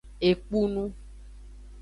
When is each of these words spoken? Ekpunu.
Ekpunu. 0.29 0.83